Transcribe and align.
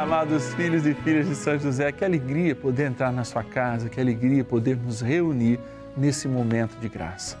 Amados 0.00 0.54
filhos 0.54 0.86
e 0.86 0.94
filhas 0.94 1.26
de 1.26 1.34
São 1.34 1.58
José, 1.58 1.90
que 1.90 2.04
alegria 2.04 2.54
poder 2.54 2.86
entrar 2.86 3.12
na 3.12 3.24
sua 3.24 3.42
casa, 3.42 3.88
que 3.88 4.00
alegria 4.00 4.44
poder 4.44 4.76
nos 4.76 5.00
reunir 5.00 5.58
nesse 5.96 6.28
momento 6.28 6.78
de 6.78 6.88
graça. 6.88 7.36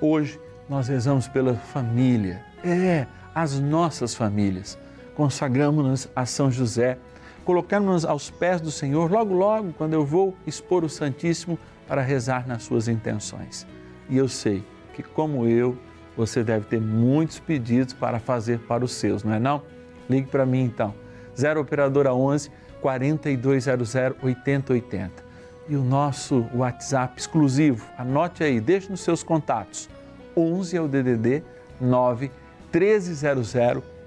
Hoje 0.00 0.38
nós 0.68 0.86
rezamos 0.86 1.26
pela 1.26 1.54
família, 1.54 2.40
é, 2.62 3.04
as 3.34 3.58
nossas 3.58 4.14
famílias. 4.14 4.78
Consagramos-nos 5.16 6.08
a 6.14 6.24
São 6.24 6.52
José, 6.52 6.98
colocamos-nos 7.44 8.04
aos 8.04 8.30
pés 8.30 8.60
do 8.60 8.70
Senhor 8.70 9.10
logo, 9.10 9.34
logo, 9.34 9.72
quando 9.72 9.94
eu 9.94 10.06
vou 10.06 10.36
expor 10.46 10.84
o 10.84 10.88
Santíssimo 10.88 11.58
para 11.88 12.00
rezar 12.00 12.46
nas 12.46 12.62
suas 12.62 12.86
intenções. 12.86 13.66
E 14.08 14.16
eu 14.16 14.28
sei 14.28 14.62
que, 14.94 15.02
como 15.02 15.48
eu, 15.48 15.76
você 16.16 16.44
deve 16.44 16.64
ter 16.66 16.80
muitos 16.80 17.40
pedidos 17.40 17.92
para 17.92 18.20
fazer 18.20 18.60
para 18.60 18.84
os 18.84 18.92
seus, 18.92 19.24
não 19.24 19.34
é 19.34 19.40
não? 19.40 19.64
Ligue 20.08 20.28
para 20.28 20.46
mim 20.46 20.62
então 20.62 20.94
0 21.38 21.60
Operadora 21.60 22.12
11 22.12 22.50
4200 22.80 23.94
8080. 24.22 25.28
E 25.68 25.76
o 25.76 25.84
nosso 25.84 26.46
WhatsApp 26.54 27.20
exclusivo, 27.20 27.86
anote 27.96 28.42
aí, 28.42 28.60
deixe 28.60 28.90
nos 28.90 29.00
seus 29.00 29.22
contatos. 29.22 29.88
11 30.36 30.76
é 30.76 30.80
o 30.80 30.88
DDD 30.88 31.42
9 31.80 32.30
1300 32.72 33.54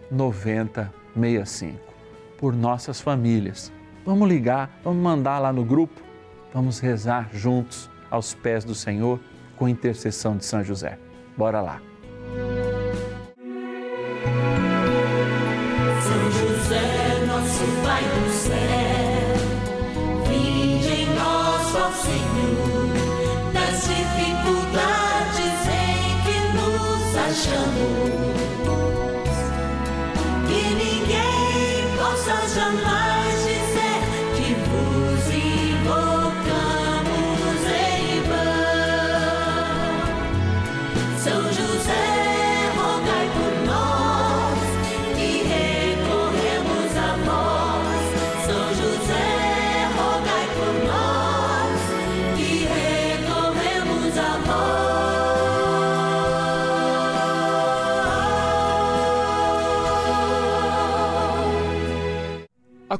9065. 0.09 1.79
Por 2.37 2.55
nossas 2.55 2.99
famílias. 2.99 3.71
Vamos 4.03 4.27
ligar, 4.27 4.79
vamos 4.83 5.01
mandar 5.01 5.37
lá 5.37 5.53
no 5.53 5.63
grupo, 5.63 6.01
vamos 6.51 6.79
rezar 6.79 7.29
juntos 7.31 7.89
aos 8.09 8.33
pés 8.33 8.63
do 8.63 8.73
Senhor 8.73 9.19
com 9.55 9.69
intercessão 9.69 10.35
de 10.35 10.43
São 10.43 10.63
José. 10.63 10.97
Bora 11.37 11.61
lá. 11.61 11.90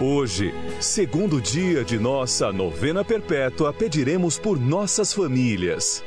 Hoje, 0.00 0.52
segundo 0.80 1.40
dia 1.40 1.84
de 1.84 2.00
nossa 2.00 2.52
novena 2.52 3.04
perpétua, 3.04 3.72
pediremos 3.72 4.36
por 4.36 4.58
nossas 4.58 5.14
famílias. 5.14 6.04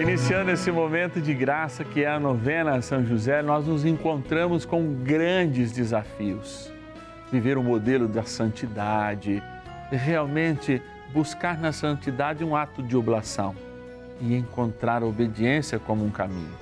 Iniciando 0.00 0.50
esse 0.50 0.70
momento 0.70 1.20
de 1.20 1.34
graça 1.34 1.84
que 1.84 2.04
é 2.04 2.08
a 2.08 2.18
novena 2.18 2.76
a 2.76 2.80
São 2.80 3.04
José, 3.04 3.42
nós 3.42 3.66
nos 3.66 3.84
encontramos 3.84 4.64
com 4.64 4.94
grandes 5.04 5.70
desafios. 5.70 6.72
Viver 7.30 7.58
o 7.58 7.62
modelo 7.62 8.08
da 8.08 8.22
santidade, 8.22 9.42
realmente 9.90 10.80
buscar 11.12 11.58
na 11.60 11.72
santidade 11.72 12.42
um 12.42 12.56
ato 12.56 12.82
de 12.82 12.96
oblação 12.96 13.54
e 14.18 14.34
encontrar 14.34 15.02
a 15.02 15.06
obediência 15.06 15.78
como 15.78 16.06
um 16.06 16.10
caminho. 16.10 16.56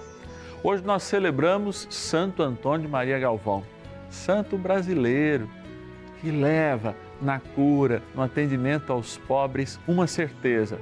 Hoje 0.61 0.83
nós 0.83 1.05
celebramos 1.05 1.87
Santo 1.89 2.43
Antônio 2.43 2.89
de 2.89 2.93
Maria 2.93 3.21
Galvão 3.21 3.63
santo 4.11 4.57
brasileiro, 4.57 5.49
que 6.21 6.31
leva 6.31 6.95
na 7.21 7.41
cura, 7.41 8.03
no 8.15 8.23
atendimento 8.23 8.93
aos 8.93 9.17
pobres, 9.19 9.79
uma 9.87 10.07
certeza: 10.07 10.79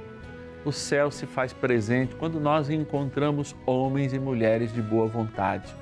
o 0.63 0.71
céu 0.71 1.11
se 1.11 1.25
faz 1.25 1.53
presente 1.53 2.15
quando 2.15 2.39
nós 2.39 2.69
encontramos 2.69 3.55
homens 3.65 4.13
e 4.13 4.19
mulheres 4.19 4.73
de 4.73 4.81
boa 4.81 5.07
vontade, 5.07 5.73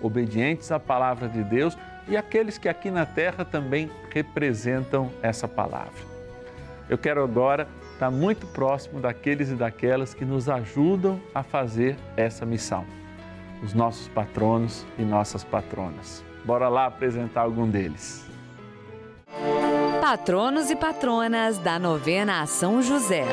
obedientes 0.00 0.70
à 0.70 0.78
palavra 0.78 1.28
de 1.28 1.42
Deus 1.42 1.76
e 2.06 2.16
aqueles 2.16 2.56
que 2.56 2.68
aqui 2.68 2.90
na 2.90 3.04
terra 3.04 3.44
também 3.44 3.90
representam 4.10 5.10
essa 5.22 5.46
palavra. 5.46 6.08
Eu 6.88 6.96
quero 6.96 7.22
agora 7.22 7.68
estar 7.92 8.10
muito 8.10 8.46
próximo 8.46 9.00
daqueles 9.00 9.50
e 9.50 9.54
daquelas 9.54 10.14
que 10.14 10.24
nos 10.24 10.48
ajudam 10.48 11.20
a 11.34 11.42
fazer 11.42 11.96
essa 12.16 12.46
missão, 12.46 12.86
os 13.62 13.74
nossos 13.74 14.08
patronos 14.08 14.86
e 14.96 15.02
nossas 15.02 15.44
patronas. 15.44 16.27
Bora 16.44 16.68
lá 16.68 16.86
apresentar 16.86 17.42
algum 17.42 17.68
deles. 17.68 18.26
Patronos 20.00 20.70
e 20.70 20.76
patronas 20.76 21.58
da 21.58 21.78
novena 21.78 22.46
São 22.46 22.80
José. 22.80 23.24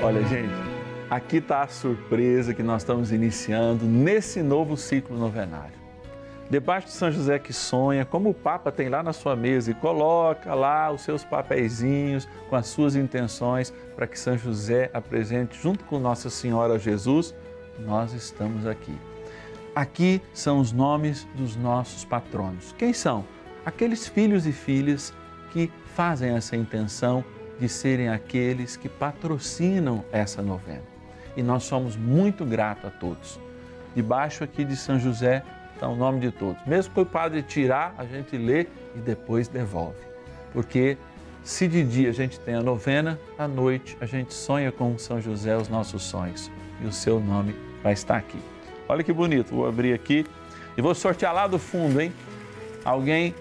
Olha, 0.00 0.22
gente, 0.24 0.54
aqui 1.10 1.38
está 1.38 1.62
a 1.62 1.68
surpresa 1.68 2.54
que 2.54 2.62
nós 2.62 2.82
estamos 2.82 3.10
iniciando 3.10 3.84
nesse 3.84 4.42
novo 4.42 4.76
ciclo 4.76 5.18
novenário. 5.18 5.82
Debaixo 6.48 6.88
de 6.88 6.92
São 6.92 7.10
José 7.10 7.38
que 7.38 7.52
sonha, 7.52 8.04
como 8.04 8.30
o 8.30 8.34
Papa 8.34 8.70
tem 8.70 8.88
lá 8.88 9.02
na 9.02 9.12
sua 9.12 9.34
mesa 9.34 9.70
e 9.70 9.74
coloca 9.74 10.54
lá 10.54 10.90
os 10.92 11.00
seus 11.00 11.24
papeizinhos 11.24 12.28
com 12.48 12.54
as 12.54 12.66
suas 12.66 12.94
intenções 12.94 13.72
para 13.96 14.06
que 14.06 14.18
São 14.18 14.36
José 14.36 14.90
apresente 14.92 15.58
junto 15.60 15.84
com 15.84 15.98
Nossa 15.98 16.28
Senhora 16.28 16.78
Jesus, 16.78 17.34
nós 17.78 18.12
estamos 18.12 18.66
aqui 18.66 18.94
Aqui 19.74 20.20
são 20.34 20.58
os 20.58 20.70
nomes 20.70 21.26
dos 21.34 21.56
nossos 21.56 22.04
patronos. 22.04 22.74
Quem 22.76 22.92
são? 22.92 23.24
Aqueles 23.64 24.06
filhos 24.06 24.46
e 24.46 24.52
filhas 24.52 25.14
que 25.50 25.72
fazem 25.94 26.34
essa 26.36 26.54
intenção 26.54 27.24
de 27.58 27.68
serem 27.68 28.10
aqueles 28.10 28.76
que 28.76 28.88
patrocinam 28.88 30.04
essa 30.12 30.42
novena. 30.42 30.82
E 31.34 31.42
nós 31.42 31.64
somos 31.64 31.96
muito 31.96 32.44
gratos 32.44 32.84
a 32.84 32.90
todos. 32.90 33.40
Debaixo 33.94 34.44
aqui 34.44 34.62
de 34.62 34.76
São 34.76 34.98
José 34.98 35.42
está 35.74 35.88
o 35.88 35.96
nome 35.96 36.20
de 36.20 36.30
todos. 36.30 36.62
Mesmo 36.66 36.92
que 36.92 37.00
o 37.00 37.06
padre 37.06 37.42
tirar, 37.42 37.94
a 37.96 38.04
gente 38.04 38.36
lê 38.36 38.66
e 38.94 38.98
depois 38.98 39.48
devolve. 39.48 39.96
Porque 40.52 40.98
se 41.42 41.66
de 41.66 41.82
dia 41.82 42.10
a 42.10 42.12
gente 42.12 42.38
tem 42.40 42.54
a 42.54 42.62
novena, 42.62 43.18
à 43.38 43.48
noite 43.48 43.96
a 44.02 44.06
gente 44.06 44.34
sonha 44.34 44.70
com 44.70 44.98
São 44.98 45.18
José 45.18 45.56
os 45.56 45.68
nossos 45.68 46.02
sonhos. 46.02 46.50
E 46.82 46.86
o 46.86 46.92
seu 46.92 47.18
nome 47.18 47.54
vai 47.82 47.94
estar 47.94 48.18
aqui. 48.18 48.51
Olha 48.92 49.02
que 49.02 49.10
bonito, 49.10 49.54
vou 49.54 49.66
abrir 49.66 49.94
aqui 49.94 50.26
e 50.76 50.82
vou 50.82 50.94
sortear 50.94 51.32
lá 51.32 51.46
do 51.46 51.58
fundo, 51.58 51.98
hein? 51.98 52.12
Alguém 52.84 53.34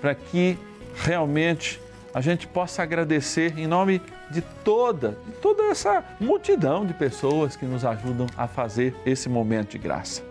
para 0.00 0.16
que 0.16 0.58
realmente 0.96 1.80
a 2.12 2.20
gente 2.20 2.48
possa 2.48 2.82
agradecer 2.82 3.56
em 3.56 3.68
nome 3.68 4.02
de 4.28 4.40
toda, 4.64 5.16
de 5.24 5.30
toda 5.34 5.62
essa 5.66 6.02
multidão 6.18 6.84
de 6.84 6.92
pessoas 6.92 7.54
que 7.54 7.64
nos 7.64 7.84
ajudam 7.84 8.26
a 8.36 8.48
fazer 8.48 8.96
esse 9.06 9.28
momento 9.28 9.70
de 9.70 9.78
graça. 9.78 10.24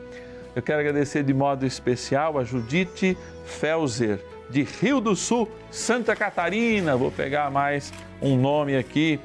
Eu 0.53 0.61
quero 0.61 0.81
agradecer 0.81 1.23
de 1.23 1.33
modo 1.33 1.65
especial 1.65 2.37
a 2.37 2.43
Judite 2.43 3.17
Felzer, 3.45 4.19
de 4.49 4.63
Rio 4.63 4.99
do 4.99 5.15
Sul, 5.15 5.49
Santa 5.71 6.17
Catarina. 6.17 6.97
Vou 6.97 7.11
pegar 7.11 7.49
mais 7.49 7.93
um 8.21 8.35
nome 8.35 8.75
aqui. 8.75 9.21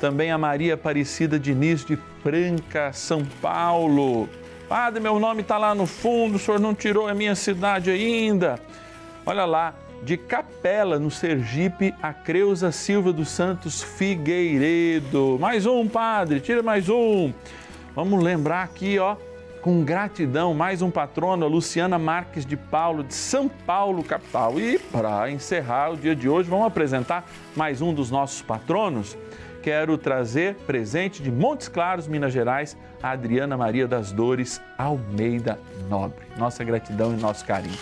Também 0.00 0.30
a 0.30 0.38
Maria 0.38 0.74
Aparecida 0.74 1.40
Diniz 1.40 1.84
de 1.84 1.98
Franca, 2.22 2.92
São 2.92 3.24
Paulo. 3.24 4.28
Padre, 4.72 5.00
meu 5.00 5.20
nome 5.20 5.42
está 5.42 5.58
lá 5.58 5.74
no 5.74 5.84
fundo, 5.84 6.36
o 6.36 6.38
senhor 6.38 6.58
não 6.58 6.74
tirou 6.74 7.06
a 7.06 7.12
minha 7.12 7.34
cidade 7.34 7.90
ainda. 7.90 8.58
Olha 9.26 9.44
lá, 9.44 9.74
de 10.02 10.16
Capela, 10.16 10.98
no 10.98 11.10
Sergipe, 11.10 11.94
a 12.02 12.14
Creuza 12.14 12.72
Silva 12.72 13.12
dos 13.12 13.28
Santos 13.28 13.82
Figueiredo. 13.82 15.36
Mais 15.38 15.66
um, 15.66 15.86
padre, 15.86 16.40
tira 16.40 16.62
mais 16.62 16.88
um. 16.88 17.34
Vamos 17.94 18.24
lembrar 18.24 18.62
aqui, 18.62 18.98
ó, 18.98 19.16
com 19.60 19.84
gratidão, 19.84 20.54
mais 20.54 20.80
um 20.80 20.90
patrono, 20.90 21.44
a 21.44 21.48
Luciana 21.48 21.98
Marques 21.98 22.46
de 22.46 22.56
Paulo, 22.56 23.04
de 23.04 23.12
São 23.12 23.50
Paulo, 23.50 24.02
capital. 24.02 24.58
E 24.58 24.78
para 24.78 25.30
encerrar 25.30 25.92
o 25.92 25.98
dia 25.98 26.16
de 26.16 26.30
hoje, 26.30 26.48
vamos 26.48 26.66
apresentar 26.66 27.28
mais 27.54 27.82
um 27.82 27.92
dos 27.92 28.10
nossos 28.10 28.40
patronos. 28.40 29.18
Quero 29.62 29.96
trazer 29.96 30.56
presente 30.66 31.22
de 31.22 31.30
Montes 31.30 31.68
Claros, 31.68 32.08
Minas 32.08 32.32
Gerais, 32.32 32.76
a 33.00 33.10
Adriana 33.10 33.56
Maria 33.56 33.86
das 33.86 34.10
Dores 34.10 34.60
Almeida 34.76 35.56
Nobre. 35.88 36.26
Nossa 36.36 36.64
gratidão 36.64 37.14
e 37.14 37.16
nosso 37.16 37.46
carinho. 37.46 37.78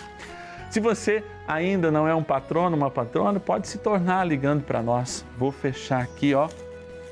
Se 0.70 0.78
você 0.78 1.24
ainda 1.48 1.90
não 1.90 2.06
é 2.06 2.14
um 2.14 2.22
patrono, 2.22 2.76
uma 2.76 2.90
patrona, 2.90 3.40
pode 3.40 3.66
se 3.66 3.78
tornar 3.78 4.26
ligando 4.26 4.62
para 4.62 4.82
nós. 4.82 5.24
Vou 5.38 5.50
fechar 5.50 6.02
aqui, 6.02 6.34
ó, 6.34 6.50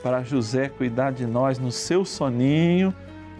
para 0.02 0.22
José 0.22 0.68
cuidar 0.68 1.12
de 1.12 1.26
nós 1.26 1.58
no 1.58 1.72
seu 1.72 2.04
soninho, 2.04 2.94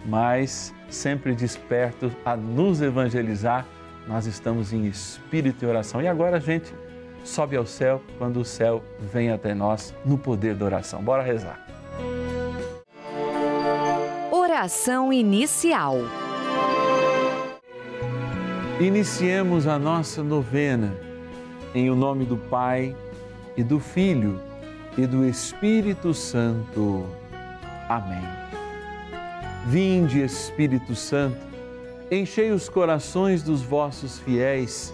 mas 0.05 0.73
sempre 0.89 1.35
desperto 1.35 2.11
a 2.25 2.35
nos 2.35 2.81
evangelizar. 2.81 3.67
Nós 4.07 4.25
estamos 4.25 4.73
em 4.73 4.87
espírito 4.87 5.63
e 5.63 5.67
oração. 5.67 6.01
E 6.01 6.07
agora 6.07 6.39
gente 6.39 6.73
sobe 7.23 7.55
ao 7.55 7.65
céu 7.65 8.01
quando 8.17 8.39
o 8.39 8.45
céu 8.45 8.83
vem 8.99 9.31
até 9.31 9.53
nós 9.53 9.93
no 10.05 10.17
poder 10.17 10.55
da 10.55 10.65
oração. 10.65 11.01
Bora 11.01 11.23
rezar. 11.23 11.65
Oração 14.31 15.11
inicial. 15.11 15.97
Iniciemos 18.79 19.67
a 19.67 19.77
nossa 19.77 20.23
novena 20.23 20.95
em 21.73 21.89
o 21.89 21.95
nome 21.95 22.25
do 22.25 22.37
Pai 22.37 22.95
e 23.55 23.63
do 23.63 23.79
Filho 23.79 24.39
e 24.97 25.05
do 25.05 25.25
Espírito 25.25 26.13
Santo. 26.13 27.05
Amém. 27.87 28.23
Vinde, 29.65 30.21
Espírito 30.21 30.95
Santo, 30.95 31.37
enchei 32.09 32.51
os 32.51 32.69
corações 32.69 33.43
dos 33.43 33.61
vossos 33.61 34.19
fiéis 34.19 34.93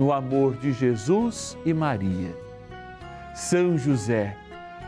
no 0.00 0.14
amor 0.14 0.56
de 0.56 0.72
Jesus 0.72 1.58
e 1.62 1.74
Maria. 1.74 2.34
São 3.34 3.76
José, 3.76 4.34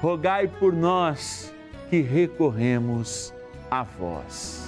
rogai 0.01 0.49
por 0.49 0.73
nós 0.73 1.55
que 1.91 2.01
recorremos 2.01 3.35
a 3.71 3.83
vós. 3.83 4.65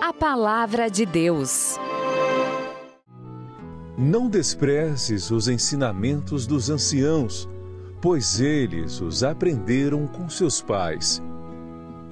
A 0.00 0.12
Palavra 0.12 0.88
de 0.88 1.04
Deus. 1.04 1.80
Não 3.98 4.28
desprezes 4.28 5.32
os 5.32 5.48
ensinamentos 5.48 6.46
dos 6.46 6.70
anciãos, 6.70 7.48
pois 8.00 8.40
eles 8.40 9.00
os 9.00 9.24
aprenderam 9.24 10.06
com 10.06 10.28
seus 10.28 10.62
pais. 10.62 11.20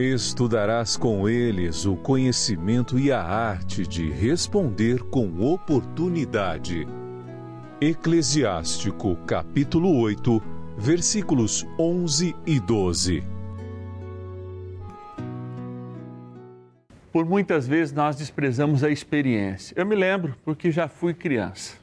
Estudarás 0.01 0.97
com 0.97 1.29
eles 1.29 1.85
o 1.85 1.95
conhecimento 1.95 2.99
e 2.99 3.13
a 3.13 3.23
arte 3.23 3.87
de 3.87 4.09
responder 4.09 5.03
com 5.11 5.43
oportunidade. 5.43 6.89
Eclesiástico 7.79 9.15
capítulo 9.27 9.95
8, 10.01 10.43
versículos 10.79 11.67
11 11.79 12.35
e 12.47 12.59
12. 12.59 13.23
Por 17.13 17.27
muitas 17.27 17.69
vezes 17.69 17.93
nós 17.93 18.17
desprezamos 18.17 18.83
a 18.83 18.89
experiência. 18.89 19.75
Eu 19.77 19.85
me 19.85 19.95
lembro 19.95 20.35
porque 20.43 20.71
já 20.71 20.89
fui 20.89 21.13
criança. 21.13 21.77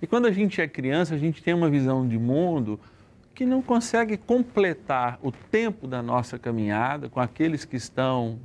E 0.00 0.06
quando 0.06 0.24
a 0.24 0.32
gente 0.32 0.58
é 0.58 0.66
criança, 0.66 1.14
a 1.14 1.18
gente 1.18 1.42
tem 1.42 1.52
uma 1.52 1.68
visão 1.68 2.08
de 2.08 2.18
mundo 2.18 2.80
que 3.34 3.44
não 3.44 3.60
consegue 3.60 4.16
completar 4.16 5.18
o 5.22 5.32
tempo 5.32 5.88
da 5.88 6.00
nossa 6.00 6.38
caminhada 6.38 7.08
com 7.08 7.20
aqueles 7.20 7.64
que 7.64 7.76
estão 7.76 8.38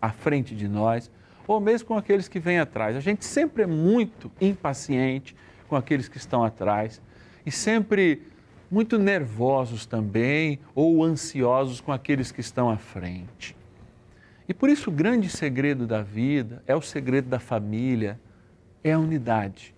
à 0.00 0.10
frente 0.10 0.54
de 0.54 0.66
nós, 0.66 1.10
ou 1.46 1.60
mesmo 1.60 1.88
com 1.88 1.96
aqueles 1.96 2.26
que 2.26 2.40
vêm 2.40 2.58
atrás. 2.58 2.96
A 2.96 3.00
gente 3.00 3.24
sempre 3.24 3.64
é 3.64 3.66
muito 3.66 4.30
impaciente 4.40 5.36
com 5.68 5.76
aqueles 5.76 6.08
que 6.08 6.16
estão 6.16 6.42
atrás 6.42 7.02
e 7.44 7.50
sempre 7.50 8.22
muito 8.70 8.98
nervosos 8.98 9.84
também 9.84 10.58
ou 10.74 11.04
ansiosos 11.04 11.80
com 11.80 11.92
aqueles 11.92 12.32
que 12.32 12.40
estão 12.40 12.70
à 12.70 12.76
frente. 12.76 13.56
E 14.48 14.54
por 14.54 14.70
isso 14.70 14.90
o 14.90 14.92
grande 14.92 15.28
segredo 15.28 15.86
da 15.86 16.02
vida 16.02 16.62
é 16.66 16.74
o 16.74 16.80
segredo 16.80 17.28
da 17.28 17.38
família, 17.38 18.18
é 18.82 18.92
a 18.92 18.98
unidade. 18.98 19.74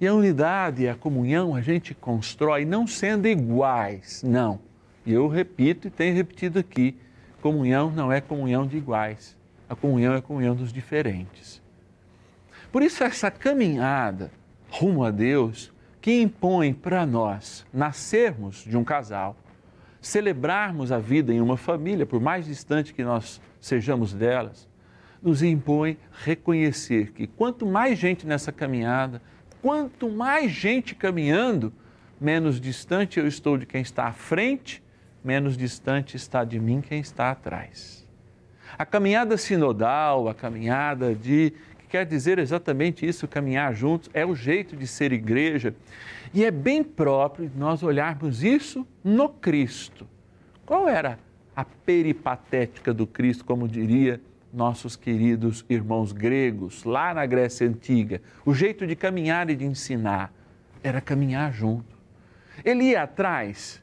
E 0.00 0.06
a 0.06 0.14
unidade, 0.14 0.88
a 0.88 0.94
comunhão, 0.94 1.54
a 1.54 1.60
gente 1.60 1.94
constrói 1.94 2.64
não 2.64 2.86
sendo 2.86 3.28
iguais, 3.28 4.22
não. 4.22 4.58
E 5.04 5.12
eu 5.12 5.28
repito 5.28 5.88
e 5.88 5.90
tenho 5.90 6.14
repetido 6.14 6.58
aqui: 6.58 6.96
comunhão 7.42 7.90
não 7.90 8.10
é 8.10 8.20
comunhão 8.20 8.66
de 8.66 8.78
iguais, 8.78 9.36
a 9.68 9.76
comunhão 9.76 10.14
é 10.14 10.20
comunhão 10.22 10.56
dos 10.56 10.72
diferentes. 10.72 11.60
Por 12.72 12.82
isso, 12.82 13.04
essa 13.04 13.30
caminhada 13.30 14.30
rumo 14.70 15.04
a 15.04 15.10
Deus 15.10 15.72
que 16.00 16.22
impõe 16.22 16.72
para 16.72 17.04
nós 17.04 17.66
nascermos 17.72 18.64
de 18.64 18.76
um 18.76 18.84
casal, 18.84 19.36
celebrarmos 20.00 20.90
a 20.92 20.98
vida 20.98 21.32
em 21.32 21.42
uma 21.42 21.58
família, 21.58 22.06
por 22.06 22.20
mais 22.20 22.46
distante 22.46 22.94
que 22.94 23.04
nós 23.04 23.40
sejamos 23.60 24.14
delas, 24.14 24.66
nos 25.22 25.42
impõe 25.42 25.98
reconhecer 26.24 27.12
que 27.12 27.26
quanto 27.26 27.66
mais 27.66 27.98
gente 27.98 28.26
nessa 28.26 28.50
caminhada, 28.50 29.20
quanto 29.62 30.08
mais 30.08 30.50
gente 30.50 30.94
caminhando, 30.94 31.72
menos 32.20 32.60
distante 32.60 33.18
eu 33.18 33.26
estou 33.26 33.56
de 33.56 33.66
quem 33.66 33.82
está 33.82 34.04
à 34.04 34.12
frente, 34.12 34.82
menos 35.24 35.56
distante 35.56 36.16
está 36.16 36.44
de 36.44 36.58
mim 36.58 36.80
quem 36.80 37.00
está 37.00 37.30
atrás. 37.30 38.06
A 38.78 38.86
caminhada 38.86 39.36
sinodal, 39.36 40.28
a 40.28 40.34
caminhada 40.34 41.14
de 41.14 41.52
quer 41.90 42.06
dizer 42.06 42.38
exatamente 42.38 43.04
isso, 43.04 43.26
caminhar 43.26 43.74
juntos, 43.74 44.08
é 44.14 44.24
o 44.24 44.34
jeito 44.34 44.76
de 44.76 44.86
ser 44.86 45.12
igreja. 45.12 45.74
E 46.32 46.44
é 46.44 46.50
bem 46.50 46.84
próprio 46.84 47.50
nós 47.56 47.82
olharmos 47.82 48.44
isso 48.44 48.86
no 49.02 49.28
Cristo. 49.28 50.06
Qual 50.64 50.88
era 50.88 51.18
a 51.54 51.64
peripatética 51.64 52.94
do 52.94 53.06
Cristo, 53.08 53.44
como 53.44 53.66
diria 53.66 54.20
nossos 54.52 54.96
queridos 54.96 55.64
irmãos 55.68 56.12
gregos, 56.12 56.84
lá 56.84 57.14
na 57.14 57.24
Grécia 57.26 57.66
Antiga? 57.66 58.20
O 58.44 58.54
jeito 58.54 58.86
de 58.86 58.96
caminhar 58.96 59.48
e 59.50 59.56
de 59.56 59.64
ensinar 59.64 60.32
era 60.82 61.00
caminhar 61.00 61.52
junto. 61.52 61.96
Ele 62.64 62.84
ia 62.84 63.02
atrás, 63.02 63.82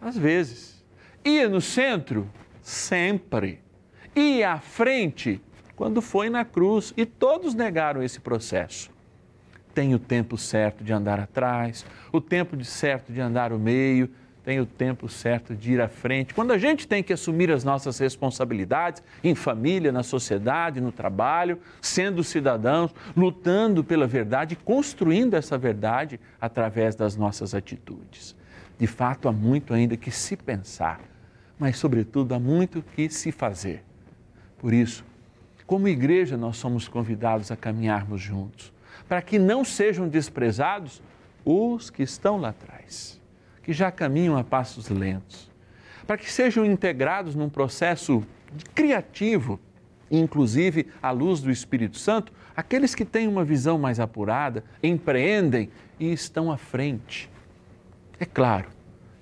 às 0.00 0.16
vezes. 0.16 0.84
Ia 1.24 1.48
no 1.48 1.60
centro, 1.60 2.28
sempre. 2.62 3.60
Ia 4.14 4.52
à 4.52 4.58
frente, 4.58 5.40
quando 5.76 6.02
foi 6.02 6.28
na 6.28 6.44
cruz 6.44 6.92
e 6.96 7.06
todos 7.06 7.54
negaram 7.54 8.02
esse 8.02 8.20
processo. 8.20 8.90
Tem 9.72 9.94
o 9.94 9.98
tempo 9.98 10.36
certo 10.36 10.82
de 10.82 10.92
andar 10.92 11.20
atrás, 11.20 11.86
o 12.12 12.20
tempo 12.20 12.62
certo 12.64 13.12
de 13.12 13.20
andar 13.20 13.52
o 13.52 13.58
meio, 13.58 14.10
tem 14.44 14.58
o 14.58 14.66
tempo 14.66 15.08
certo 15.08 15.54
de 15.54 15.72
ir 15.72 15.80
à 15.80 15.88
frente. 15.88 16.34
Quando 16.34 16.52
a 16.52 16.58
gente 16.58 16.88
tem 16.88 17.02
que 17.02 17.12
assumir 17.12 17.50
as 17.50 17.62
nossas 17.62 17.98
responsabilidades 17.98 19.02
em 19.22 19.34
família, 19.34 19.92
na 19.92 20.02
sociedade, 20.02 20.80
no 20.80 20.90
trabalho, 20.90 21.58
sendo 21.80 22.24
cidadãos, 22.24 22.94
lutando 23.16 23.84
pela 23.84 24.06
verdade, 24.06 24.56
construindo 24.56 25.34
essa 25.34 25.58
verdade 25.58 26.18
através 26.40 26.94
das 26.94 27.16
nossas 27.16 27.54
atitudes. 27.54 28.34
De 28.78 28.86
fato, 28.86 29.28
há 29.28 29.32
muito 29.32 29.74
ainda 29.74 29.96
que 29.96 30.10
se 30.10 30.36
pensar, 30.36 31.00
mas, 31.58 31.76
sobretudo, 31.76 32.34
há 32.34 32.40
muito 32.40 32.82
que 32.82 33.10
se 33.10 33.30
fazer. 33.30 33.84
Por 34.56 34.72
isso, 34.72 35.04
como 35.66 35.86
igreja, 35.86 36.36
nós 36.36 36.56
somos 36.56 36.88
convidados 36.88 37.50
a 37.50 37.56
caminharmos 37.56 38.20
juntos, 38.20 38.72
para 39.06 39.20
que 39.20 39.38
não 39.38 39.64
sejam 39.64 40.08
desprezados 40.08 41.02
os 41.44 41.90
que 41.90 42.02
estão 42.02 42.38
lá 42.38 42.48
atrás, 42.48 43.19
que 43.70 43.74
já 43.74 43.88
caminham 43.88 44.36
a 44.36 44.42
passos 44.42 44.88
lentos, 44.88 45.48
para 46.04 46.18
que 46.18 46.28
sejam 46.28 46.66
integrados 46.66 47.36
num 47.36 47.48
processo 47.48 48.26
criativo, 48.74 49.60
inclusive 50.10 50.88
à 51.00 51.12
luz 51.12 51.40
do 51.40 51.52
Espírito 51.52 51.96
Santo, 51.96 52.32
aqueles 52.56 52.96
que 52.96 53.04
têm 53.04 53.28
uma 53.28 53.44
visão 53.44 53.78
mais 53.78 54.00
apurada, 54.00 54.64
empreendem 54.82 55.70
e 56.00 56.12
estão 56.12 56.50
à 56.50 56.56
frente. 56.56 57.30
É 58.18 58.24
claro 58.24 58.66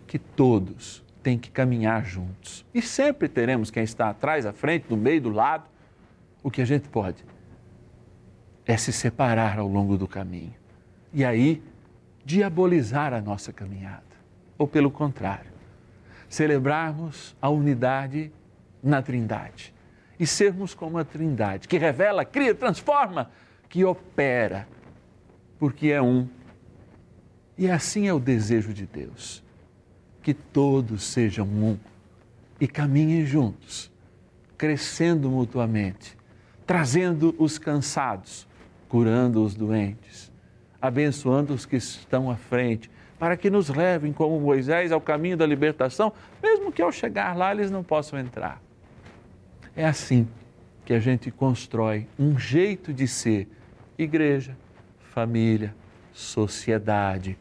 que 0.06 0.18
todos 0.18 1.04
têm 1.22 1.38
que 1.38 1.50
caminhar 1.50 2.06
juntos. 2.06 2.64
E 2.72 2.80
sempre 2.80 3.28
teremos 3.28 3.70
quem 3.70 3.82
está 3.82 4.08
atrás, 4.08 4.46
à 4.46 4.52
frente, 4.54 4.86
no 4.88 4.96
meio, 4.96 5.20
do 5.20 5.30
lado, 5.30 5.68
o 6.42 6.50
que 6.50 6.62
a 6.62 6.64
gente 6.64 6.88
pode 6.88 7.22
é 8.64 8.78
se 8.78 8.94
separar 8.94 9.58
ao 9.58 9.68
longo 9.68 9.98
do 9.98 10.08
caminho 10.08 10.54
e 11.12 11.22
aí 11.22 11.62
diabolizar 12.24 13.12
a 13.12 13.20
nossa 13.20 13.52
caminhada. 13.52 14.07
Ou 14.58 14.66
pelo 14.66 14.90
contrário, 14.90 15.50
celebrarmos 16.28 17.34
a 17.40 17.48
unidade 17.48 18.30
na 18.82 19.00
Trindade 19.00 19.72
e 20.20 20.26
sermos 20.26 20.74
como 20.74 20.98
a 20.98 21.04
Trindade, 21.04 21.68
que 21.68 21.78
revela, 21.78 22.24
cria, 22.24 22.54
transforma, 22.54 23.30
que 23.68 23.84
opera, 23.84 24.68
porque 25.58 25.88
é 25.88 26.02
um. 26.02 26.28
E 27.56 27.70
assim 27.70 28.08
é 28.08 28.12
o 28.12 28.18
desejo 28.18 28.74
de 28.74 28.84
Deus, 28.84 29.42
que 30.22 30.34
todos 30.34 31.04
sejam 31.04 31.46
um 31.46 31.78
e 32.60 32.66
caminhem 32.66 33.24
juntos, 33.24 33.90
crescendo 34.56 35.30
mutuamente 35.30 36.18
trazendo 36.68 37.34
os 37.38 37.56
cansados, 37.56 38.46
curando 38.90 39.42
os 39.42 39.54
doentes, 39.54 40.30
abençoando 40.78 41.54
os 41.54 41.64
que 41.64 41.76
estão 41.76 42.30
à 42.30 42.36
frente, 42.36 42.90
para 43.18 43.36
que 43.36 43.50
nos 43.50 43.68
levem, 43.68 44.12
como 44.12 44.38
Moisés, 44.40 44.92
ao 44.92 45.00
caminho 45.00 45.36
da 45.36 45.46
libertação, 45.46 46.12
mesmo 46.42 46.70
que 46.70 46.80
ao 46.80 46.92
chegar 46.92 47.36
lá 47.36 47.52
eles 47.52 47.70
não 47.70 47.82
possam 47.82 48.18
entrar. 48.18 48.62
É 49.74 49.84
assim 49.84 50.28
que 50.84 50.94
a 50.94 51.00
gente 51.00 51.30
constrói 51.30 52.06
um 52.18 52.38
jeito 52.38 52.92
de 52.92 53.06
ser 53.08 53.48
igreja, 53.98 54.56
família, 55.10 55.74
sociedade, 56.12 57.36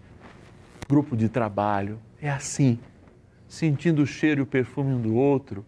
grupo 0.90 1.16
de 1.16 1.30
trabalho. 1.30 2.00
É 2.22 2.30
assim, 2.30 2.80
sentindo 3.48 4.02
o 4.02 4.08
cheiro 4.08 4.42
e 4.42 4.44
o 4.44 4.46
perfume 4.46 4.94
um 4.94 5.02
do 5.02 5.16
outro, 5.16 5.66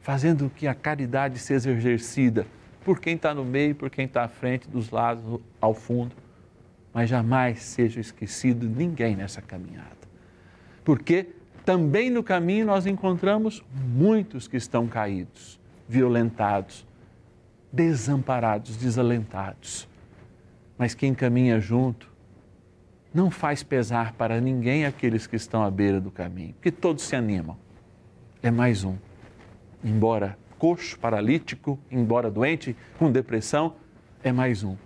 fazendo 0.00 0.50
que 0.54 0.66
a 0.66 0.74
caridade 0.74 1.38
seja 1.38 1.70
exercida 1.70 2.46
por 2.84 3.00
quem 3.00 3.16
está 3.16 3.34
no 3.34 3.44
meio, 3.44 3.74
por 3.74 3.90
quem 3.90 4.04
está 4.04 4.22
à 4.22 4.28
frente, 4.28 4.68
dos 4.68 4.90
lados, 4.90 5.40
ao 5.60 5.74
fundo, 5.74 6.14
mas 6.96 7.10
jamais 7.10 7.62
seja 7.62 8.00
esquecido 8.00 8.66
ninguém 8.66 9.14
nessa 9.14 9.42
caminhada. 9.42 9.98
Porque 10.82 11.28
também 11.62 12.08
no 12.08 12.22
caminho 12.22 12.64
nós 12.64 12.86
encontramos 12.86 13.62
muitos 13.70 14.48
que 14.48 14.56
estão 14.56 14.86
caídos, 14.86 15.60
violentados, 15.86 16.86
desamparados, 17.70 18.78
desalentados. 18.78 19.86
Mas 20.78 20.94
quem 20.94 21.12
caminha 21.12 21.60
junto 21.60 22.10
não 23.12 23.30
faz 23.30 23.62
pesar 23.62 24.14
para 24.14 24.40
ninguém 24.40 24.86
aqueles 24.86 25.26
que 25.26 25.36
estão 25.36 25.62
à 25.62 25.70
beira 25.70 26.00
do 26.00 26.10
caminho, 26.10 26.54
porque 26.54 26.70
todos 26.70 27.04
se 27.04 27.14
animam. 27.14 27.58
É 28.42 28.50
mais 28.50 28.84
um. 28.84 28.96
Embora 29.84 30.38
coxo, 30.58 30.98
paralítico, 30.98 31.78
embora 31.90 32.30
doente, 32.30 32.74
com 32.98 33.12
depressão, 33.12 33.74
é 34.24 34.32
mais 34.32 34.64
um 34.64 34.78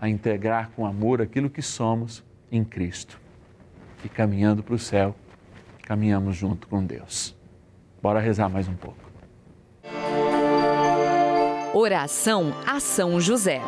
a 0.00 0.08
integrar 0.08 0.70
com 0.76 0.86
amor 0.86 1.22
aquilo 1.22 1.50
que 1.50 1.62
somos 1.62 2.22
em 2.50 2.64
Cristo. 2.64 3.20
E 4.04 4.08
caminhando 4.08 4.62
para 4.62 4.74
o 4.74 4.78
céu, 4.78 5.14
caminhamos 5.82 6.36
junto 6.36 6.68
com 6.68 6.84
Deus. 6.84 7.34
Bora 8.02 8.20
rezar 8.20 8.48
mais 8.48 8.68
um 8.68 8.74
pouco. 8.74 9.06
Oração 11.74 12.54
a 12.66 12.80
São 12.80 13.20
José. 13.20 13.60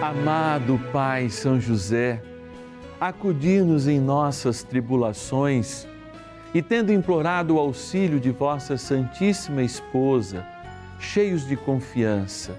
Amado 0.00 0.80
Pai 0.92 1.28
São 1.28 1.60
José, 1.60 2.22
acudir-nos 3.00 3.88
em 3.88 4.00
nossas 4.00 4.62
tribulações 4.62 5.86
e 6.54 6.62
tendo 6.62 6.92
implorado 6.92 7.56
o 7.56 7.58
auxílio 7.58 8.18
de 8.18 8.30
vossa 8.30 8.76
Santíssima 8.76 9.62
Esposa, 9.62 10.46
cheios 10.98 11.46
de 11.46 11.56
confiança, 11.56 12.58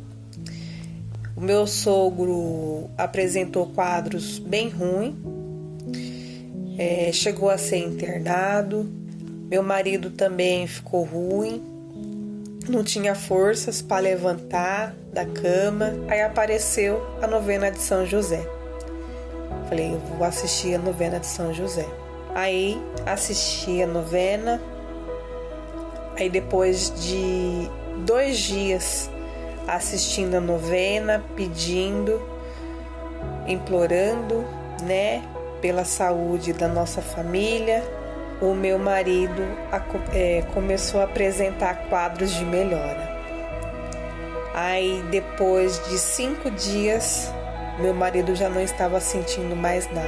O 1.41 1.43
meu 1.43 1.65
sogro 1.65 2.87
apresentou 2.95 3.65
quadros 3.65 4.37
bem 4.37 4.69
ruins, 4.69 5.15
é, 6.77 7.11
chegou 7.11 7.49
a 7.49 7.57
ser 7.57 7.77
internado. 7.77 8.87
Meu 9.49 9.63
marido 9.63 10.11
também 10.11 10.67
ficou 10.67 11.03
ruim, 11.03 11.59
não 12.69 12.83
tinha 12.83 13.15
forças 13.15 13.81
para 13.81 14.03
levantar 14.03 14.95
da 15.11 15.25
cama. 15.25 15.95
Aí 16.07 16.21
apareceu 16.21 17.01
a 17.23 17.25
novena 17.25 17.71
de 17.71 17.79
São 17.79 18.05
José. 18.05 18.47
Falei, 19.67 19.93
eu 19.93 19.99
vou 20.15 20.23
assistir 20.23 20.75
a 20.75 20.77
novena 20.77 21.19
de 21.19 21.25
São 21.25 21.51
José. 21.51 21.87
Aí 22.35 22.79
assisti 23.03 23.81
a 23.81 23.87
novena. 23.87 24.61
Aí 26.15 26.29
depois 26.29 26.93
de 27.03 27.67
dois 28.05 28.37
dias 28.37 29.09
assistindo 29.75 30.35
a 30.35 30.41
novena, 30.41 31.23
pedindo, 31.35 32.21
implorando, 33.47 34.45
né, 34.83 35.23
pela 35.61 35.85
saúde 35.85 36.53
da 36.53 36.67
nossa 36.67 37.01
família, 37.01 37.83
o 38.41 38.53
meu 38.53 38.79
marido 38.79 39.43
é, 40.13 40.43
começou 40.53 41.01
a 41.01 41.03
apresentar 41.03 41.87
quadros 41.89 42.31
de 42.31 42.43
melhora. 42.43 43.11
Aí 44.53 45.03
depois 45.09 45.79
de 45.87 45.97
cinco 45.97 46.49
dias 46.51 47.31
meu 47.81 47.93
marido 47.93 48.35
já 48.35 48.49
não 48.49 48.61
estava 48.61 48.99
sentindo 48.99 49.55
mais 49.55 49.87
nada. 49.91 50.07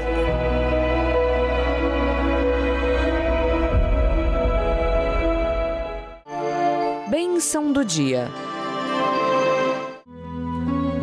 Bênção 7.10 7.72
do 7.72 7.84
dia. 7.84 8.28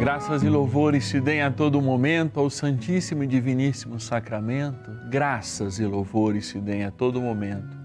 Graças 0.01 0.43
e 0.43 0.49
louvores 0.49 1.05
se 1.05 1.21
deem 1.21 1.43
a 1.43 1.51
todo 1.51 1.79
momento 1.83 2.41
ao 2.41 2.49
Santíssimo 2.49 3.23
e 3.23 3.27
Diviníssimo 3.27 4.01
Sacramento. 4.01 4.91
Graças 5.11 5.79
e 5.79 5.85
louvores 5.85 6.47
se 6.47 6.59
deem 6.59 6.87
a 6.87 6.91
todo 6.91 7.21
momento 7.21 7.77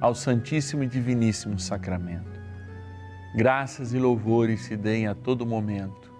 ao 0.00 0.14
Santíssimo 0.14 0.84
e 0.84 0.86
Diviníssimo 0.86 1.58
Sacramento. 1.58 2.40
Graças 3.36 3.92
e 3.92 3.98
louvores 3.98 4.62
se 4.62 4.74
deem 4.74 5.06
a 5.06 5.14
todo 5.14 5.44
momento 5.44 6.10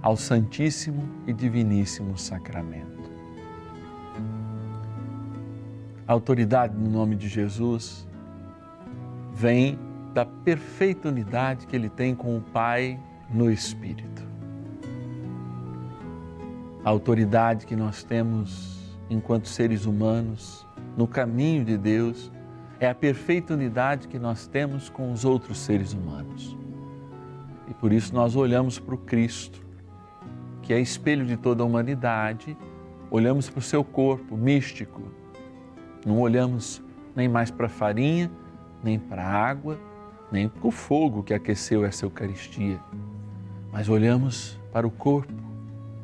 ao 0.00 0.16
Santíssimo 0.16 1.06
e 1.26 1.34
Diviníssimo 1.34 2.16
Sacramento. 2.16 3.10
A 6.08 6.12
autoridade 6.14 6.74
no 6.74 6.88
nome 6.88 7.16
de 7.16 7.28
Jesus 7.28 8.08
vem 9.34 9.78
da 10.14 10.24
perfeita 10.24 11.10
unidade 11.10 11.66
que 11.66 11.76
ele 11.76 11.90
tem 11.90 12.14
com 12.14 12.34
o 12.38 12.40
Pai 12.40 12.98
no 13.30 13.50
Espírito. 13.50 14.29
A 16.84 16.90
autoridade 16.90 17.66
que 17.66 17.76
nós 17.76 18.02
temos 18.02 18.80
enquanto 19.08 19.48
seres 19.48 19.84
humanos 19.84 20.66
no 20.96 21.06
caminho 21.06 21.64
de 21.64 21.76
Deus 21.76 22.32
é 22.78 22.88
a 22.88 22.94
perfeita 22.94 23.54
unidade 23.54 24.08
que 24.08 24.18
nós 24.18 24.46
temos 24.46 24.88
com 24.88 25.12
os 25.12 25.24
outros 25.24 25.58
seres 25.58 25.92
humanos. 25.92 26.56
E 27.68 27.74
por 27.74 27.92
isso 27.92 28.14
nós 28.14 28.34
olhamos 28.34 28.78
para 28.78 28.94
o 28.94 28.98
Cristo 28.98 29.70
que 30.62 30.74
é 30.74 30.78
espelho 30.78 31.26
de 31.26 31.36
toda 31.36 31.64
a 31.64 31.66
humanidade, 31.66 32.56
olhamos 33.10 33.50
para 33.50 33.58
o 33.58 33.62
seu 33.62 33.82
corpo 33.82 34.36
místico, 34.36 35.02
não 36.06 36.20
olhamos 36.20 36.80
nem 37.16 37.28
mais 37.28 37.50
para 37.50 37.66
a 37.66 37.68
farinha, 37.68 38.30
nem 38.80 38.96
para 38.96 39.20
a 39.20 39.32
água, 39.32 39.76
nem 40.30 40.48
para 40.48 40.64
o 40.64 40.70
fogo 40.70 41.24
que 41.24 41.34
aqueceu 41.34 41.84
essa 41.84 42.04
Eucaristia, 42.04 42.78
mas 43.72 43.88
olhamos 43.88 44.60
para 44.72 44.86
o 44.86 44.92
corpo 44.92 45.39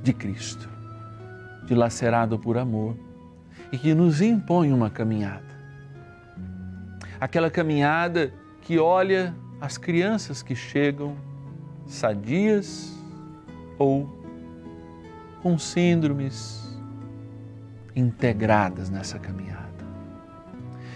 de 0.06 0.12
Cristo, 0.12 0.70
dilacerado 1.64 2.38
por 2.38 2.56
amor 2.56 2.96
e 3.72 3.76
que 3.76 3.92
nos 3.92 4.22
impõe 4.22 4.72
uma 4.72 4.88
caminhada. 4.88 5.44
Aquela 7.20 7.50
caminhada 7.50 8.32
que 8.60 8.78
olha 8.78 9.34
as 9.60 9.76
crianças 9.76 10.44
que 10.44 10.54
chegam 10.54 11.16
sadias 11.86 12.96
ou 13.80 14.08
com 15.42 15.58
síndromes 15.58 16.80
integradas 17.96 18.88
nessa 18.88 19.18
caminhada. 19.18 19.66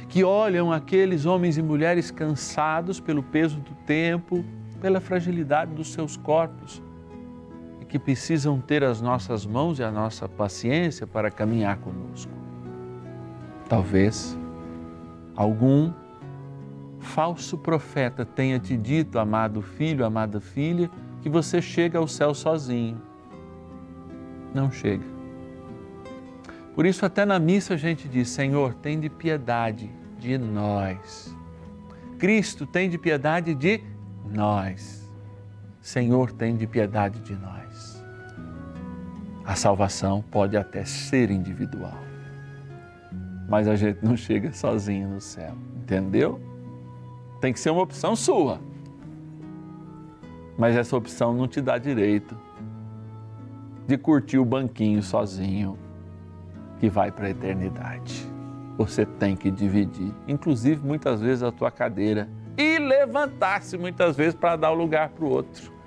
Que 0.08 0.22
olham 0.22 0.72
aqueles 0.72 1.26
homens 1.26 1.58
e 1.58 1.62
mulheres 1.62 2.12
cansados 2.12 3.00
pelo 3.00 3.24
peso 3.24 3.58
do 3.58 3.74
tempo, 3.84 4.44
pela 4.80 5.00
fragilidade 5.00 5.74
dos 5.74 5.92
seus 5.92 6.16
corpos 6.16 6.80
que 7.90 7.98
precisam 7.98 8.58
ter 8.58 8.82
as 8.82 9.02
nossas 9.02 9.44
mãos 9.44 9.78
e 9.78 9.82
a 9.82 9.90
nossa 9.90 10.26
paciência 10.26 11.06
para 11.06 11.30
caminhar 11.30 11.76
conosco. 11.76 12.32
Talvez 13.68 14.38
algum 15.36 15.92
falso 16.98 17.58
profeta 17.58 18.24
tenha 18.24 18.58
te 18.58 18.76
dito, 18.76 19.18
amado 19.18 19.60
filho, 19.60 20.06
amada 20.06 20.40
filha, 20.40 20.90
que 21.20 21.28
você 21.28 21.60
chega 21.60 21.98
ao 21.98 22.08
céu 22.08 22.32
sozinho 22.32 23.10
não 24.54 24.70
chega. 24.70 25.04
Por 26.74 26.86
isso, 26.86 27.04
até 27.04 27.24
na 27.24 27.38
missa 27.38 27.74
a 27.74 27.76
gente 27.76 28.08
diz: 28.08 28.28
Senhor, 28.28 28.74
tem 28.74 28.98
de 28.98 29.08
piedade 29.08 29.90
de 30.18 30.36
nós. 30.38 31.34
Cristo 32.18 32.66
tem 32.66 32.88
de 32.88 32.98
piedade 32.98 33.54
de 33.54 33.80
nós. 34.24 34.99
Senhor, 35.80 36.30
tem 36.32 36.56
de 36.56 36.66
piedade 36.66 37.20
de 37.20 37.34
nós. 37.34 38.04
A 39.44 39.54
salvação 39.54 40.22
pode 40.30 40.56
até 40.56 40.84
ser 40.84 41.30
individual, 41.30 41.98
mas 43.48 43.66
a 43.66 43.74
gente 43.74 44.04
não 44.04 44.16
chega 44.16 44.52
sozinho 44.52 45.08
no 45.08 45.20
céu, 45.20 45.54
entendeu? 45.76 46.40
Tem 47.40 47.52
que 47.52 47.58
ser 47.58 47.70
uma 47.70 47.82
opção 47.82 48.14
sua. 48.14 48.60
Mas 50.58 50.76
essa 50.76 50.94
opção 50.94 51.32
não 51.32 51.48
te 51.48 51.60
dá 51.60 51.78
direito 51.78 52.36
de 53.86 53.96
curtir 53.96 54.38
o 54.38 54.44
banquinho 54.44 55.02
sozinho 55.02 55.78
que 56.78 56.88
vai 56.88 57.10
para 57.10 57.26
a 57.26 57.30
eternidade. 57.30 58.30
Você 58.76 59.04
tem 59.04 59.34
que 59.34 59.50
dividir, 59.50 60.14
inclusive 60.28 60.86
muitas 60.86 61.20
vezes 61.20 61.42
a 61.42 61.50
tua 61.50 61.70
cadeira 61.70 62.28
e 62.56 62.78
levantar-se 62.78 63.76
muitas 63.76 64.16
vezes 64.16 64.34
para 64.34 64.56
dar 64.56 64.70
o 64.70 64.74
lugar 64.74 65.10
para 65.10 65.24
o 65.24 65.28
outro 65.28 65.80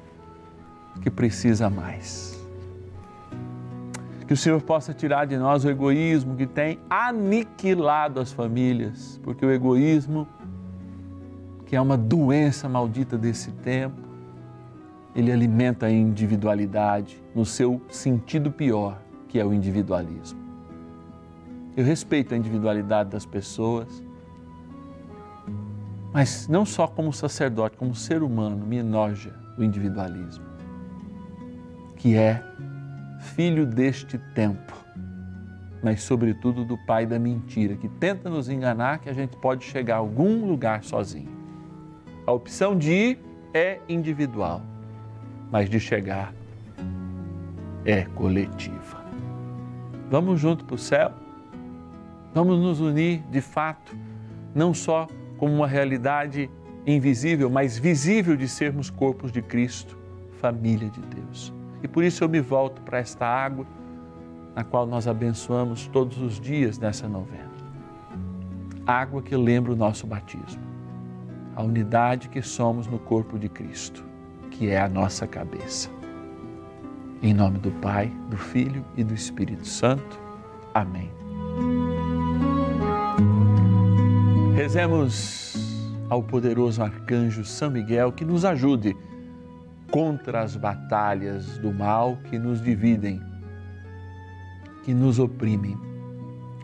que 1.02 1.10
precisa 1.10 1.70
mais. 1.70 2.34
Que 4.28 4.34
o 4.34 4.38
Senhor 4.38 4.62
possa 4.62 4.94
tirar 4.94 5.26
de 5.26 5.38
nós 5.38 5.66
o 5.66 5.70
egoísmo 5.70 6.36
que 6.36 6.48
tem 6.48 6.80
aniquilado 6.90 8.20
as 8.20 8.32
famílias, 8.32 9.20
porque 9.22 9.46
o 9.46 9.52
egoísmo, 9.52 10.28
que 11.66 11.76
é 11.76 11.82
uma 11.82 11.98
doença 11.98 12.70
maldita 12.70 13.18
desse 13.18 13.52
tempo, 13.52 14.02
ele 15.16 15.32
alimenta 15.32 15.88
a 15.88 15.92
individualidade 15.92 17.22
no 17.36 17.46
seu 17.46 17.82
sentido 17.90 18.52
pior, 18.52 19.00
que 19.28 19.40
é 19.40 19.46
o 19.46 19.54
individualismo. 19.54 20.40
Eu 21.76 21.84
respeito 21.84 22.34
a 22.34 22.38
individualidade 22.38 23.10
das 23.10 23.26
pessoas, 23.26 24.04
mas 26.14 26.48
não 26.48 26.64
só 26.64 26.86
como 26.86 27.12
sacerdote, 27.12 27.76
como 27.76 27.96
ser 27.96 28.22
humano, 28.22 28.64
me 28.66 28.78
enoja 28.78 29.34
o 29.58 29.64
individualismo, 29.64 30.46
que 31.98 32.16
é 32.16 32.44
filho 33.36 33.66
deste 33.66 34.20
tempo, 34.36 34.74
mas 35.82 36.04
sobretudo 36.04 36.64
do 36.64 36.78
pai 36.86 37.08
da 37.08 37.18
mentira, 37.18 37.76
que 37.76 37.90
tenta 37.90 38.30
nos 38.30 38.48
enganar 38.48 39.00
que 39.00 39.10
a 39.10 39.14
gente 39.14 39.36
pode 39.38 39.66
chegar 39.66 39.96
a 39.96 40.00
algum 40.00 40.46
lugar 40.46 40.84
sozinho. 40.84 41.32
A 42.28 42.32
opção 42.32 42.78
de 42.78 42.92
ir 42.92 43.20
é 43.54 43.80
individual, 43.90 44.62
mas 45.52 45.70
de 45.70 45.80
chegar 45.80 46.34
é 47.86 48.04
coletiva. 48.04 49.04
Vamos 50.10 50.40
junto 50.40 50.64
para 50.64 50.76
o 50.76 50.78
céu? 50.78 51.12
Vamos 52.34 52.60
nos 52.60 52.80
unir 52.80 53.24
de 53.30 53.42
fato, 53.42 53.96
não 54.56 54.74
só 54.74 55.08
como 55.44 55.56
uma 55.56 55.68
realidade 55.68 56.50
invisível, 56.88 57.50
mas 57.50 57.78
visível 57.78 58.38
de 58.38 58.48
sermos 58.48 58.90
corpos 58.90 59.30
de 59.30 59.42
Cristo, 59.42 60.00
família 60.40 60.90
de 60.90 61.02
Deus. 61.02 61.54
E 61.84 61.88
por 61.88 62.02
isso 62.02 62.24
eu 62.24 62.30
me 62.30 62.40
volto 62.40 62.82
para 62.82 63.00
esta 63.00 63.26
água 63.26 63.66
na 64.56 64.64
qual 64.64 64.86
nós 64.86 65.06
abençoamos 65.06 65.86
todos 65.88 66.18
os 66.20 66.40
dias 66.40 66.80
nessa 66.80 67.10
novena. 67.10 67.52
Água 68.88 69.22
que 69.22 69.36
lembra 69.36 69.74
o 69.74 69.76
nosso 69.76 70.08
batismo, 70.08 70.64
a 71.58 71.62
unidade 71.62 72.30
que 72.30 72.42
somos 72.42 72.88
no 72.88 72.98
corpo 72.98 73.38
de 73.38 73.50
Cristo, 73.50 74.02
que 74.50 74.70
é 74.70 74.80
a 74.80 74.88
nossa 74.88 75.28
cabeça. 75.28 75.90
Em 77.22 77.34
nome 77.34 77.60
do 77.60 77.72
Pai, 77.82 78.10
do 78.30 78.38
Filho 78.38 78.86
e 78.96 79.04
do 79.04 79.14
Espírito 79.14 79.68
Santo. 79.68 80.18
Amém. 80.74 81.12
Rezemos 84.64 85.58
ao 86.10 86.24
poderoso 86.24 86.82
arcanjo 86.82 87.44
São 87.44 87.70
Miguel 87.70 88.14
que 88.14 88.24
nos 88.24 88.46
ajude 88.46 88.96
contra 89.92 90.40
as 90.40 90.56
batalhas 90.56 91.58
do 91.58 91.74
mal 91.74 92.18
que 92.30 92.40
nos 92.40 92.62
dividem, 92.62 93.22
que 94.86 94.94
nos 94.94 95.20
oprimem, 95.20 95.78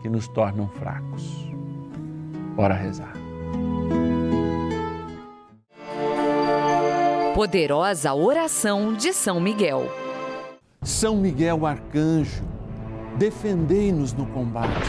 que 0.00 0.08
nos 0.08 0.26
tornam 0.28 0.66
fracos. 0.66 1.46
Bora 2.56 2.72
rezar. 2.72 3.12
Poderosa 7.34 8.14
oração 8.14 8.94
de 8.94 9.12
São 9.12 9.38
Miguel. 9.38 9.82
São 10.80 11.18
Miguel 11.18 11.66
arcanjo, 11.66 12.44
defendei-nos 13.18 14.14
no 14.14 14.24
combate 14.24 14.88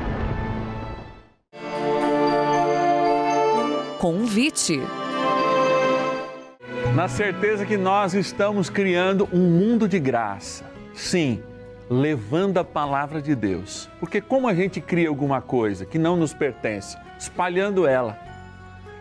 Convite. 4.01 4.81
Na 6.95 7.07
certeza 7.07 7.67
que 7.67 7.77
nós 7.77 8.15
estamos 8.15 8.67
criando 8.67 9.29
um 9.31 9.47
mundo 9.47 9.87
de 9.87 9.99
graça. 9.99 10.65
Sim, 10.95 11.43
levando 11.87 12.57
a 12.57 12.63
palavra 12.63 13.21
de 13.21 13.35
Deus. 13.35 13.87
Porque 13.99 14.19
como 14.19 14.47
a 14.47 14.55
gente 14.55 14.81
cria 14.81 15.07
alguma 15.07 15.39
coisa 15.39 15.85
que 15.85 15.99
não 15.99 16.17
nos 16.17 16.33
pertence, 16.33 16.97
espalhando 17.19 17.85
ela 17.85 18.17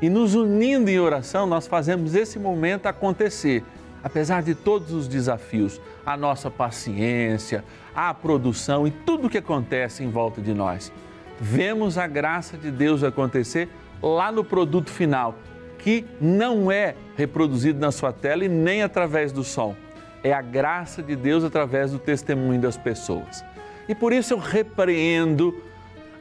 e 0.03 0.11
nos 0.11 0.35
unindo 0.35 0.91
em 0.91 1.01
oração, 1.01 1.47
nós 1.47 1.67
fazemos 1.67 2.15
esse 2.15 2.39
momento 2.39 2.85
acontecer. 2.85 3.65
Apesar 4.05 4.43
de 4.43 4.55
todos 4.55 4.93
os 4.93 5.09
desafios, 5.09 5.81
a 6.05 6.15
nossa 6.15 6.51
paciência, 6.51 7.65
a 7.95 8.13
produção 8.13 8.87
e 8.87 8.91
tudo 8.91 9.31
que 9.31 9.39
acontece 9.39 10.05
em 10.05 10.11
volta 10.11 10.43
de 10.43 10.53
nós, 10.53 10.93
vemos 11.41 11.97
a 11.97 12.07
graça 12.07 12.59
de 12.59 12.71
Deus 12.71 13.03
acontecer 13.03 13.67
lá 14.03 14.31
no 14.31 14.45
produto 14.45 14.91
final, 14.91 15.37
que 15.79 16.05
não 16.21 16.71
é 16.71 16.95
reproduzido 17.17 17.79
na 17.79 17.91
sua 17.91 18.13
tela 18.13 18.45
e 18.45 18.49
nem 18.49 18.83
através 18.83 19.33
do 19.33 19.43
som. 19.43 19.75
É 20.23 20.33
a 20.33 20.43
graça 20.43 21.03
de 21.03 21.17
Deus 21.17 21.45
através 21.45 21.93
do 21.93 21.99
testemunho 21.99 22.61
das 22.61 22.77
pessoas. 22.77 23.45
E 23.89 23.95
por 23.95 24.13
isso 24.13 24.35
eu 24.35 24.39
repreendo 24.39 25.63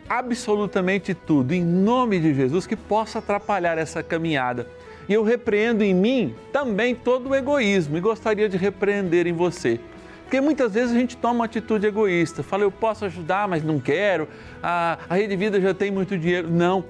absolutamente 0.07 1.13
tudo, 1.13 1.53
em 1.53 1.63
nome 1.63 2.19
de 2.19 2.33
Jesus, 2.33 2.65
que 2.65 2.75
possa 2.75 3.19
atrapalhar 3.19 3.77
essa 3.77 4.01
caminhada. 4.01 4.67
E 5.07 5.13
eu 5.13 5.23
repreendo 5.23 5.83
em 5.83 5.93
mim 5.93 6.35
também 6.51 6.95
todo 6.95 7.29
o 7.29 7.35
egoísmo 7.35 7.97
e 7.97 7.99
gostaria 7.99 8.49
de 8.49 8.57
repreender 8.57 9.27
em 9.27 9.33
você. 9.33 9.79
Porque 10.23 10.39
muitas 10.39 10.73
vezes 10.73 10.95
a 10.95 10.99
gente 10.99 11.17
toma 11.17 11.33
uma 11.33 11.45
atitude 11.45 11.87
egoísta, 11.87 12.43
fala, 12.43 12.63
eu 12.63 12.71
posso 12.71 13.03
ajudar, 13.05 13.47
mas 13.47 13.63
não 13.63 13.79
quero, 13.79 14.27
a, 14.61 14.99
a 15.09 15.15
Rede 15.15 15.35
Vida 15.35 15.59
já 15.59 15.73
tem 15.73 15.89
muito 15.89 16.15
dinheiro. 16.15 16.47
Não, 16.49 16.85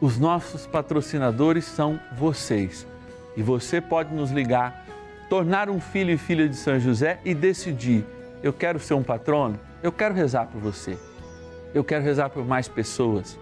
os 0.00 0.18
nossos 0.18 0.66
patrocinadores 0.66 1.64
são 1.64 2.00
vocês. 2.16 2.86
E 3.36 3.42
você 3.42 3.80
pode 3.80 4.14
nos 4.14 4.30
ligar, 4.30 4.86
tornar 5.28 5.68
um 5.68 5.78
filho 5.78 6.12
e 6.12 6.16
filha 6.16 6.48
de 6.48 6.56
São 6.56 6.80
José 6.80 7.20
e 7.24 7.34
decidir: 7.34 8.04
eu 8.42 8.52
quero 8.52 8.80
ser 8.80 8.94
um 8.94 9.02
patrono, 9.02 9.60
eu 9.82 9.92
quero 9.92 10.14
rezar 10.14 10.46
por 10.46 10.60
você, 10.60 10.96
eu 11.74 11.84
quero 11.84 12.02
rezar 12.02 12.30
por 12.30 12.44
mais 12.44 12.66
pessoas. 12.66 13.38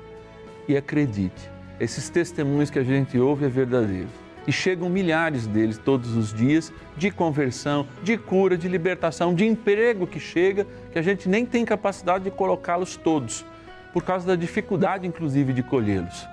E 0.67 0.77
acredite, 0.77 1.49
esses 1.81 2.11
testemunhos 2.11 2.71
que 2.71 2.79
a 2.79 2.85
gente 2.85 3.19
ouve 3.19 3.47
é 3.47 3.49
verdadeiro. 3.49 4.09
E 4.47 4.53
chegam 4.53 4.89
milhares 4.89 5.47
deles 5.47 5.79
todos 5.79 6.17
os 6.17 6.33
dias 6.33 6.73
de 6.97 7.11
conversão, 7.11 7.87
de 8.03 8.17
cura, 8.17 8.57
de 8.57 8.67
libertação, 8.67 9.35
de 9.35 9.45
emprego 9.45 10.07
que 10.07 10.19
chega, 10.19 10.67
que 10.91 10.99
a 10.99 11.03
gente 11.03 11.29
nem 11.29 11.45
tem 11.45 11.67
capacidade 11.67 12.25
de 12.25 12.31
colocá-los 12.31 12.97
todos, 12.97 13.45
por 13.93 14.03
causa 14.03 14.27
da 14.27 14.37
dificuldade, 14.37 15.07
inclusive, 15.07 15.53
de 15.53 15.63
colhê-los. 15.63 16.27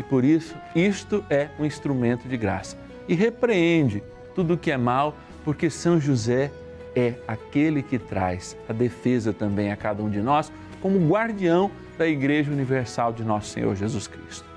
E 0.00 0.02
por 0.02 0.24
isso, 0.24 0.56
isto 0.74 1.22
é 1.28 1.50
um 1.58 1.64
instrumento 1.66 2.26
de 2.26 2.34
graça. 2.38 2.74
E 3.06 3.14
repreende 3.14 4.02
tudo 4.34 4.54
o 4.54 4.56
que 4.56 4.70
é 4.70 4.76
mal, 4.78 5.14
porque 5.44 5.68
São 5.68 6.00
José 6.00 6.50
é 6.96 7.16
aquele 7.28 7.82
que 7.82 7.98
traz 7.98 8.56
a 8.66 8.72
defesa 8.72 9.30
também 9.30 9.70
a 9.70 9.76
cada 9.76 10.02
um 10.02 10.08
de 10.08 10.22
nós, 10.22 10.50
como 10.80 11.06
guardião 11.06 11.70
da 11.98 12.08
Igreja 12.08 12.50
Universal 12.50 13.12
de 13.12 13.22
Nosso 13.22 13.50
Senhor 13.50 13.76
Jesus 13.76 14.06
Cristo. 14.06 14.48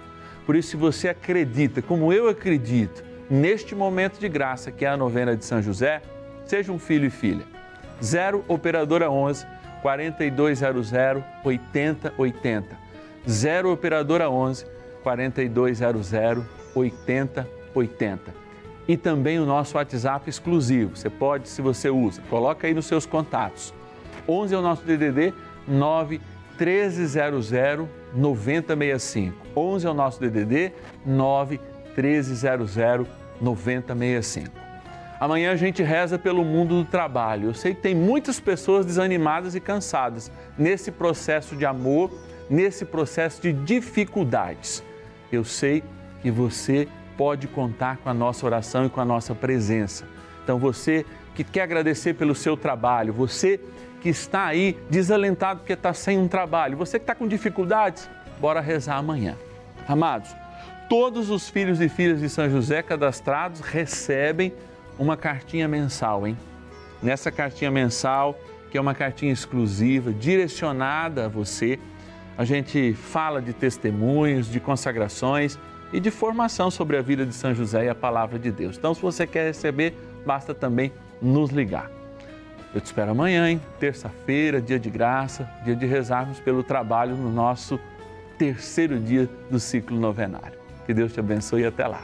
Por 0.45 0.55
isso, 0.55 0.69
se 0.69 0.77
você 0.77 1.09
acredita, 1.09 1.81
como 1.81 2.13
eu 2.13 2.29
acredito, 2.29 3.03
neste 3.29 3.75
momento 3.75 4.21
de 4.21 4.29
graça 4.29 4.71
que 4.71 4.85
é 4.85 4.87
a 4.87 4.95
novena 4.95 5.35
de 5.35 5.43
São 5.43 5.61
José, 5.61 6.01
seja 6.45 6.71
um 6.71 6.79
filho 6.79 7.05
e 7.05 7.09
filha. 7.09 7.43
0 8.01 8.45
Operadora 8.47 9.11
11 9.11 9.45
4200 9.81 10.89
8080. 11.43 12.77
0 13.27 13.73
Operadora 13.73 14.29
11 14.29 14.71
4200 15.03 16.63
8080. 16.75 18.43
E 18.87 18.97
também 18.97 19.39
o 19.39 19.45
nosso 19.45 19.77
WhatsApp 19.77 20.29
exclusivo. 20.29 20.95
Você 20.95 21.09
pode, 21.09 21.47
se 21.47 21.61
você 21.61 21.89
usa, 21.89 22.21
coloca 22.29 22.67
aí 22.67 22.73
nos 22.73 22.85
seus 22.85 23.05
contatos. 23.05 23.73
11 24.27 24.53
é 24.53 24.57
o 24.57 24.61
nosso 24.61 24.83
DDD 24.83 25.33
9 25.67 26.19
1300 26.59 27.51
9065. 28.13 29.37
11 29.55 29.87
é 29.87 29.89
o 29.89 29.93
nosso 29.93 30.19
DDD 30.19 30.73
9 31.05 31.59
1300 31.95 32.75
9065. 33.39 34.63
Amanhã 35.19 35.53
a 35.53 35.55
gente 35.55 35.81
reza 35.81 36.19
pelo 36.19 36.43
mundo 36.43 36.83
do 36.83 36.85
trabalho. 36.85 37.49
Eu 37.49 37.53
sei 37.53 37.73
que 37.73 37.81
tem 37.81 37.95
muitas 37.95 38.41
pessoas 38.41 38.85
desanimadas 38.85 39.55
e 39.55 39.61
cansadas 39.61 40.29
nesse 40.57 40.91
processo 40.91 41.55
de 41.55 41.65
amor, 41.65 42.11
nesse 42.49 42.83
processo 42.83 43.41
de 43.41 43.53
dificuldades 43.53 44.83
eu 45.35 45.43
sei 45.43 45.83
que 46.21 46.31
você 46.31 46.87
pode 47.17 47.47
contar 47.47 47.97
com 47.97 48.09
a 48.09 48.13
nossa 48.13 48.45
oração 48.45 48.85
e 48.85 48.89
com 48.89 48.99
a 48.99 49.05
nossa 49.05 49.35
presença. 49.35 50.05
Então, 50.43 50.57
você 50.57 51.05
que 51.35 51.43
quer 51.43 51.61
agradecer 51.61 52.13
pelo 52.13 52.35
seu 52.35 52.55
trabalho, 52.55 53.13
você 53.13 53.59
que 54.01 54.09
está 54.09 54.45
aí 54.45 54.77
desalentado 54.89 55.61
porque 55.61 55.73
está 55.73 55.93
sem 55.93 56.17
um 56.17 56.27
trabalho, 56.27 56.77
você 56.77 56.99
que 56.99 57.03
está 57.03 57.15
com 57.15 57.27
dificuldades, 57.27 58.09
bora 58.39 58.59
rezar 58.59 58.97
amanhã. 58.97 59.37
Amados, 59.87 60.35
todos 60.89 61.29
os 61.29 61.49
filhos 61.49 61.79
e 61.79 61.87
filhas 61.87 62.19
de 62.19 62.29
São 62.29 62.49
José 62.49 62.83
cadastrados 62.83 63.61
recebem 63.61 64.53
uma 64.99 65.17
cartinha 65.17 65.67
mensal, 65.67 66.27
hein? 66.27 66.37
Nessa 67.01 67.31
cartinha 67.31 67.71
mensal, 67.71 68.37
que 68.69 68.77
é 68.77 68.81
uma 68.81 68.93
cartinha 68.93 69.31
exclusiva, 69.31 70.11
direcionada 70.11 71.25
a 71.25 71.27
você, 71.27 71.79
a 72.37 72.45
gente 72.45 72.93
fala 72.93 73.41
de 73.41 73.53
testemunhos, 73.53 74.47
de 74.47 74.59
consagrações 74.59 75.59
e 75.91 75.99
de 75.99 76.09
formação 76.09 76.71
sobre 76.71 76.97
a 76.97 77.01
vida 77.01 77.25
de 77.25 77.33
São 77.33 77.53
José 77.53 77.85
e 77.85 77.89
a 77.89 77.95
palavra 77.95 78.39
de 78.39 78.51
Deus. 78.51 78.77
Então, 78.77 78.93
se 78.93 79.01
você 79.01 79.27
quer 79.27 79.47
receber, 79.47 79.93
basta 80.25 80.53
também 80.53 80.91
nos 81.21 81.51
ligar. 81.51 81.91
Eu 82.73 82.81
te 82.81 82.85
espero 82.85 83.11
amanhã, 83.11 83.47
hein? 83.47 83.61
Terça-feira, 83.79 84.59
dia 84.59 84.79
de 84.79 84.89
graça, 84.89 85.47
dia 85.63 85.75
de 85.75 85.85
rezarmos 85.85 86.39
pelo 86.39 86.63
trabalho 86.63 87.15
no 87.15 87.31
nosso 87.31 87.79
terceiro 88.37 88.99
dia 88.99 89.29
do 89.51 89.59
ciclo 89.59 89.99
novenário. 89.99 90.57
Que 90.85 90.93
Deus 90.93 91.13
te 91.13 91.19
abençoe 91.19 91.61
e 91.61 91.65
até 91.65 91.85
lá. 91.85 92.01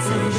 São 0.00 0.38